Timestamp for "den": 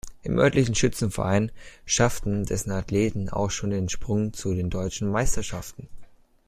3.69-3.87, 4.55-4.71